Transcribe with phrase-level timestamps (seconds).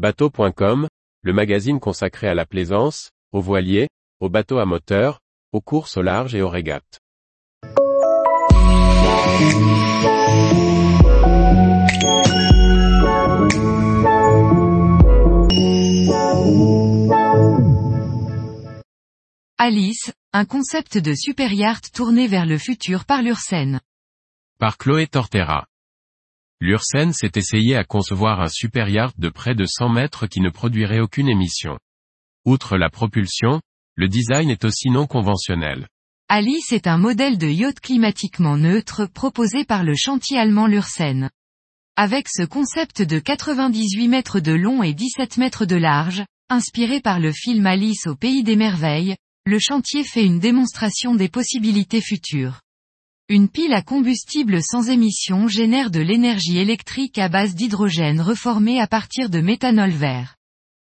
[0.00, 0.88] Bateau.com,
[1.20, 5.20] le magazine consacré à la plaisance, aux voiliers, aux bateaux à moteur,
[5.52, 7.00] aux courses au large et aux régates.
[19.58, 23.80] Alice, un concept de super yacht tourné vers le futur par l'Ursen.
[24.58, 25.66] Par Chloé Tortera.
[26.62, 30.50] L'Ursen s'est essayé à concevoir un super yacht de près de 100 mètres qui ne
[30.50, 31.78] produirait aucune émission.
[32.44, 33.62] Outre la propulsion,
[33.94, 35.88] le design est aussi non conventionnel.
[36.28, 41.30] Alice est un modèle de yacht climatiquement neutre proposé par le chantier allemand Lursen.
[41.96, 47.20] Avec ce concept de 98 mètres de long et 17 mètres de large, inspiré par
[47.20, 49.16] le film Alice au pays des merveilles,
[49.46, 52.60] le chantier fait une démonstration des possibilités futures.
[53.32, 58.88] Une pile à combustible sans émission génère de l'énergie électrique à base d'hydrogène reformé à
[58.88, 60.34] partir de méthanol vert.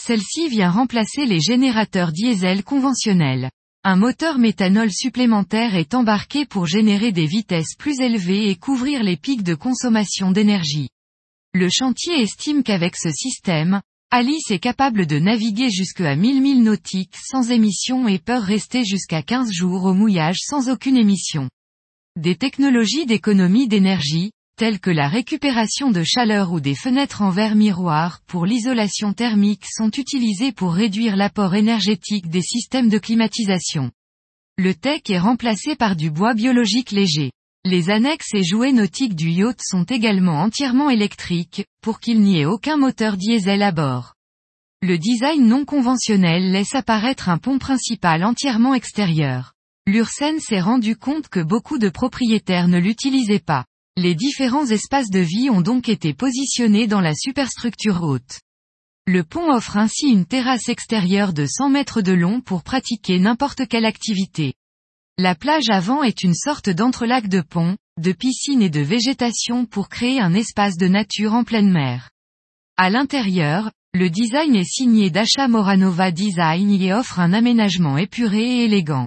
[0.00, 3.50] Celle-ci vient remplacer les générateurs diesel conventionnels.
[3.82, 9.18] Un moteur méthanol supplémentaire est embarqué pour générer des vitesses plus élevées et couvrir les
[9.18, 10.88] pics de consommation d'énergie.
[11.52, 17.18] Le chantier estime qu'avec ce système, Alice est capable de naviguer jusqu'à 1000 milles nautiques
[17.22, 21.50] sans émission et peut rester jusqu'à 15 jours au mouillage sans aucune émission.
[22.16, 27.56] Des technologies d'économie d'énergie, telles que la récupération de chaleur ou des fenêtres en verre
[27.56, 33.90] miroir pour l'isolation thermique sont utilisées pour réduire l'apport énergétique des systèmes de climatisation.
[34.58, 37.32] Le tech est remplacé par du bois biologique léger.
[37.64, 42.44] Les annexes et jouets nautiques du yacht sont également entièrement électriques, pour qu'il n'y ait
[42.44, 44.14] aucun moteur diesel à bord.
[44.82, 49.53] Le design non conventionnel laisse apparaître un pont principal entièrement extérieur.
[49.86, 53.66] L'Ursen s'est rendu compte que beaucoup de propriétaires ne l'utilisaient pas.
[53.96, 58.40] Les différents espaces de vie ont donc été positionnés dans la superstructure haute.
[59.06, 63.68] Le pont offre ainsi une terrasse extérieure de 100 mètres de long pour pratiquer n'importe
[63.68, 64.54] quelle activité.
[65.18, 69.90] La plage avant est une sorte d'entrelac de pont, de piscine et de végétation pour
[69.90, 72.10] créer un espace de nature en pleine mer.
[72.78, 78.64] À l'intérieur, le design est signé d'Acha Moranova Design et offre un aménagement épuré et
[78.64, 79.06] élégant.